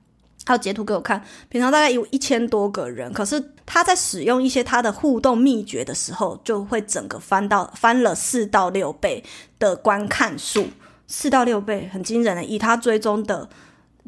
[0.45, 9.22] 他截图给我看，平常大概有一千多个人，可是他在使用一些他的互动秘诀的时候，就会整个翻到翻了四到六倍
[9.59, 10.66] 的观看数，
[11.07, 13.49] 四到六倍很惊人的，以他追踪的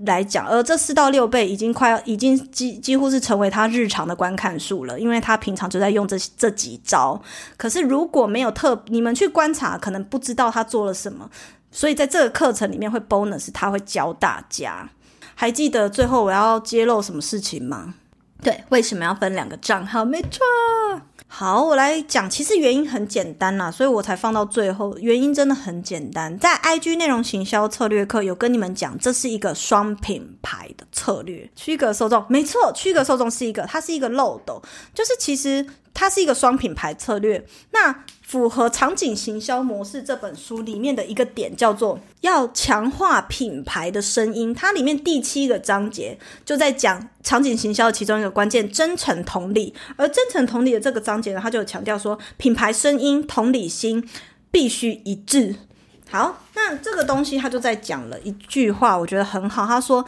[0.05, 7.22] 来讲，而这四到六倍已经快要已经几几乎是成为他日常的观看数了，因为他平常就在用这这几招。
[7.57, 11.30] 可是如果没有特你们去观察，可能不知道他做了什么，
[11.70, 14.91] 所以在这个课程里面会 bonus，他会教大家。
[15.35, 17.95] 还记得最后我要揭露什么事情吗？
[18.43, 20.05] 对，为什么要分两个账号？
[20.05, 20.41] 没错。
[21.26, 22.28] 好，我来讲。
[22.30, 24.97] 其实原因很简单啦，所以我才放到最后。
[24.99, 32.24] 原因真的很简单，在 IG 内容行销策略课有跟你们讲，这是一个双品牌的策略，区隔受众。
[32.28, 34.62] 没错，区隔受众是一个，它是一个漏斗，
[34.95, 37.45] 就是其实它是一个双品牌策略。
[37.72, 38.05] 那
[38.35, 49.72] 符合场景行销模式这本书里面的一个点叫做要强化品牌的声音，它里面第七个章节就在讲场景行销的其中一个关键——真诚同理。
[49.95, 54.05] 而真诚同理的这个章节呢，它就强调说，品牌声音同理心
[54.51, 55.55] 必须一致。
[56.11, 60.05] 好，那这个东西他就在讲了一句话，我觉得很好，他说。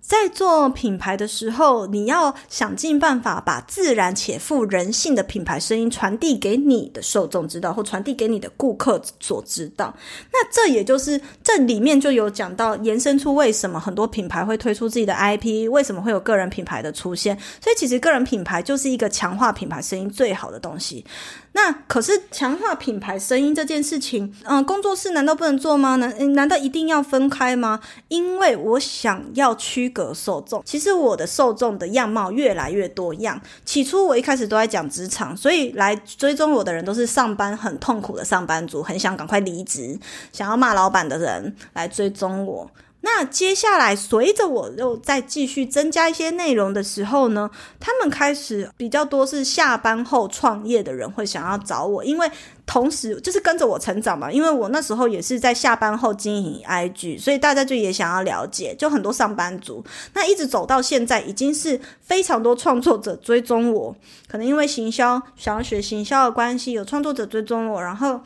[0.00, 9.94] 在做品牌的时候，你要想尽办法把自然且富人性的品牌声音传递给你的受众知道，或传递给你的顾客所知道。
[10.32, 17.38] 那这也就是这里面就有讲到，延伸出为什么很多品牌会推出自己的 IP，为什么会有个人品牌的出现。
[17.60, 21.04] 所以其实个人品牌就是一个强化品牌声音最好的东西。
[21.52, 25.96] 那可是强化品牌声音这件事情，嗯、工作室难道不能做吗？
[25.96, 27.80] 难难道一定要分开吗？
[28.08, 30.62] 因为我想要区隔受众。
[30.64, 33.40] 其实我的受众的样貌越来越多样。
[33.64, 39.98] 起初我一开始都在讲职场，所以来追踪我的人都是上班很痛苦的上班族，很想赶快离职，
[40.32, 42.70] 想要骂老板的人来追踪我。
[43.02, 52.30] 那接下来，随着我又再继续增加一些内容的时候呢，他们开始比较多是下班后创业的人会想要找我，因为
[52.66, 59.82] 同时就是跟着我成长嘛，因为我那时候也是在下班后经营 IG，所以大家就也想要了解，就很多上班族，
[60.12, 63.96] 那一直走到现在，已经是非常多创作者追踪我，
[64.28, 68.20] 可能因为行销想要学行销的关系，有创作者追踪我，然后。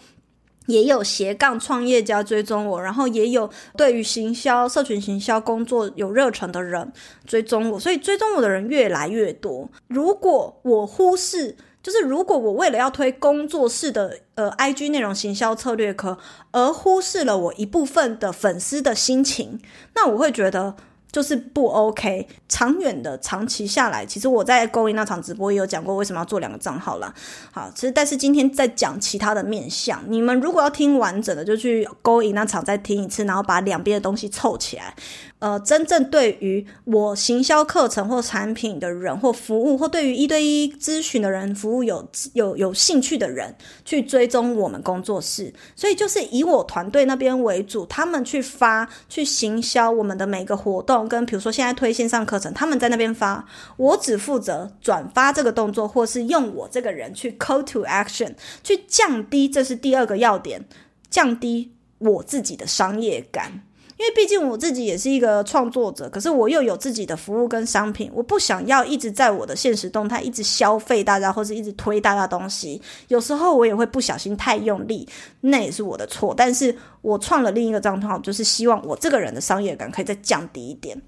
[0.67, 6.93] 也有斜杠创业家追踪我，然后也有对于行销、社群行销工作有热忱的人
[7.27, 9.69] 追踪我，所以追踪我的人越来越多。
[9.89, 16.19] 如果我忽视，就是如果我为了要推工作室的呃 IG 内容行销策略课，
[16.51, 19.61] 而忽视了我一部分的粉丝的心情，
[19.95, 20.77] 那我会觉得。
[21.13, 27.13] 就是不 OK，长远的长期下来，其实我在勾引那场直播也有讲过为什么要做两个账号啦。
[27.51, 34.95] 好，其实但是今天在讲其他的面向，你们如果要听完整的，就去勾引那场再听一次，然后把两边的东西凑起来。
[35.41, 45.53] 呃，真正对于我行销课程或产品的人或服务，或对于一对一咨询的人服务有有有兴趣的人，去追踪我们工作室。
[45.77, 60.63] 所以就是以我团队那边为主，他们去发去行销我们的每个活动，跟比如说现在推线上课程，他们在那边发，我只负责转发这个动作，或是用我这个人去 call to action，去降低，这是第二个要点，
[61.09, 63.63] 降低我自己的商业感。
[63.97, 72.83] 因为毕竟我自己也是一个创作者，可是我又有自己的服务跟商品，我不想要一直在我的现实动态一直消费大家，或是一直推大家东西。
[73.07, 75.09] 有时候我也会不小心太用力，
[75.43, 76.35] 那也是我的错。
[76.37, 81.01] 但是我创了另一个账号，就是希望我这个人的商业感可以再降低一点。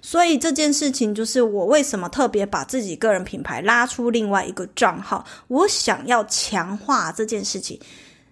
[0.00, 7.78] 所以这件事情就是我为什么特别把自己个人品牌拉出另外一个账号，我想要强化这件事情。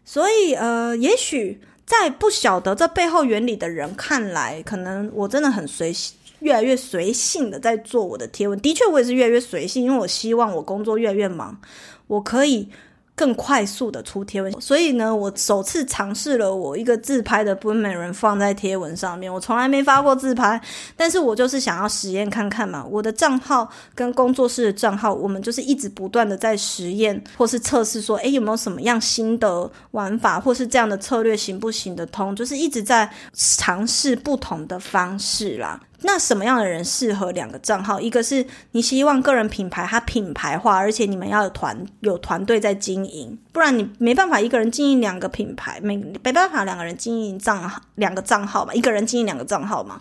[0.04, 1.60] 所以呃，也许。
[1.84, 8.58] 在不晓得这背后原理的人看来，可能我真的很随性，越来越随性的在做我的贴文。
[8.60, 11.60] 的确，我也是越来越随性，因为我希望我工作越来越忙，
[12.06, 12.66] 我可以
[13.14, 19.32] 更快速的出贴文，所以呢，我首次尝试了我一个自拍的不美人放在贴文上面。
[19.32, 20.60] 我从来没发过自拍，
[20.96, 22.84] 但是我就是想要实验看看嘛。
[22.90, 32.34] 我的账号跟工作室的账号，我们就是一直不断的在实验或是测试，说，诶，有没有什么样新的玩法，或是这样的策略行不行得通？
[32.34, 35.78] 就是一直在尝试不同的方式啦。
[36.04, 38.00] 那什么样的人适合两个账号？
[38.00, 50.00] 一个是你希望个人品牌它品牌化，而且你们要有团有团队在经营，不然你没办法一个人经营两个品牌，没没办法两个人经营账号两个账号嘛，一个人经营两个账号嘛。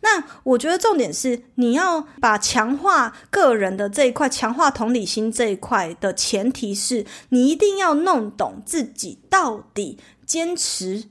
[0.00, 11.04] 那我觉得重点是你要把强化个人的这一块，强化同理心这一块的前提是你一定要弄懂自己到底坚持。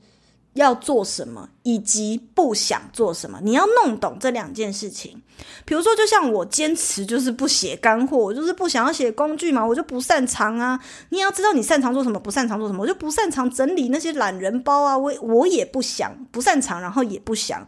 [0.53, 5.21] 要做什么，以及不想做什么，你要弄懂这两件事情。
[5.65, 10.79] 比如说，就像我坚持就是不写干货，我就是不想要写工具嘛，我就不擅长啊。
[11.09, 12.83] 你要知道你擅长做什么，不擅长做什么。
[12.83, 17.65] 我就不擅长整理那些懒人包啊，我我也不想不擅长，然后也不想。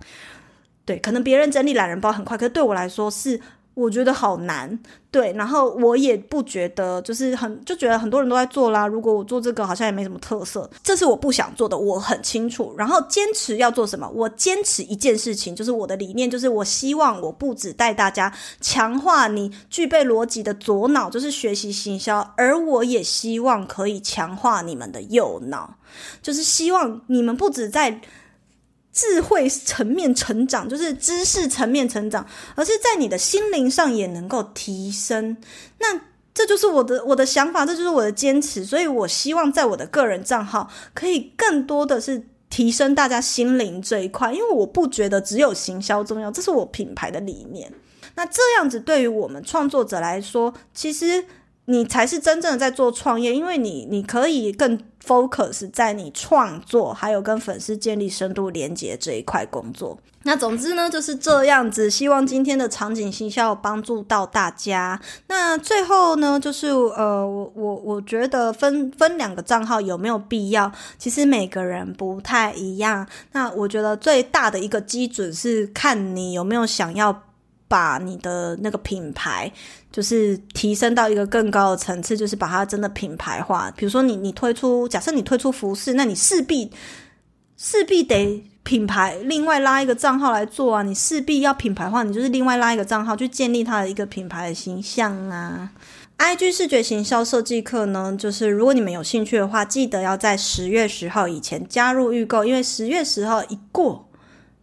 [0.85, 3.39] 对，可能别人整理懒人包很快，可是对我来说是。
[3.75, 4.77] 我觉得好难，
[5.09, 8.85] 对，然后我也不觉得，就是很就觉得很多人都在做啦。
[8.85, 12.73] 如果我做这个，好像也没什么特色，这是我不想做的，我很清楚。
[12.77, 14.07] 然后坚持要做什么？
[14.13, 25.75] 我坚持一件事情，就是我的理念，就是我希望我不只带大家强化你具备逻辑的左脑，就是学习行销，而我也希望可以强化你们的右脑，
[26.21, 28.01] 就是希望你们不止在。
[28.93, 32.25] 智慧层面成长，就是知识层面成长，
[32.55, 35.35] 而是在你的心灵上也能够提升。
[35.79, 35.99] 那
[36.33, 38.63] 这就是我的我的想法，这就是我的坚持。
[38.63, 47.73] 所以我希望在我的个人账号可以更多的是提升大家心灵这一块，因为我不觉得只有行销重要，这是我品牌的理念。
[48.15, 51.25] 那这样子对于我们创作者来说，其实。
[51.65, 59.97] 你才是真正的在做创业，因为你你可以更 focus 在你创作，还有跟粉丝建立深度连接这一块工作。
[60.25, 61.89] 那总之呢，就是这样子。
[61.89, 64.97] 希望今天的场景行销帮助到大家。
[65.27, 70.71] 那最后呢，就是呃，我我我觉得分分两个账号有没有必要？
[70.97, 73.05] 其实每个人不太一样。
[73.33, 77.23] 那我觉得最大的一个基准是看你有没有想要。
[77.73, 79.51] 把你的那个品牌，
[79.91, 83.73] 就是提升到一个更高的层次，就是把它真的品牌化。
[83.75, 86.69] 比如说你，你推出，假设你推出服饰，那你势必
[87.57, 90.83] 势必得品牌，另外拉一个账号来做啊。
[90.83, 95.71] 你势必要品牌化，你就是另外拉一个账号去建立它的一个品牌的形象啊。
[96.19, 104.07] IG 视觉行销设计课呢，就是如果你们有兴趣的话，记得要在十月十号以前加入预购，因为十月十号一过，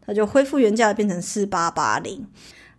[0.06, 2.24] 它就恢复原价，变成四八八零。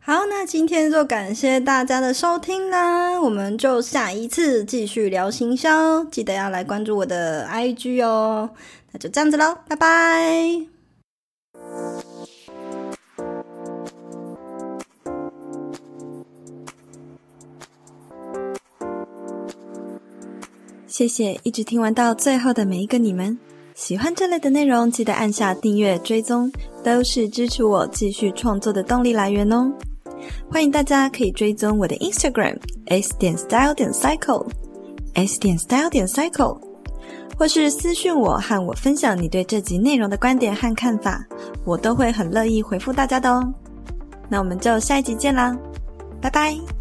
[0.03, 8.49] 好，那今天就感谢大家的收听啦，我们就下一次继续聊行销，记得要来关注我的 IG 哦。
[8.91, 10.65] 那就这样子喽，拜拜。
[20.87, 23.37] 谢谢一直听完到最后的每一个你们，
[23.75, 26.51] 喜欢这类的内容，记得按下订阅追踪，
[26.83, 29.71] 都是支持我继续创作的动力来源哦。
[30.49, 32.57] 欢迎大家可以追踪我的 Instagram
[32.87, 34.47] s 点 style 点 cycle
[35.13, 36.59] s 点 style 点 cycle，
[37.37, 41.23] 或是私讯我和我分享你对这集内容的观点和看法，
[41.65, 43.53] 我都会很乐意回复大家的哦。
[44.29, 45.57] 那我们就下一集见啦，
[46.21, 46.80] 拜拜。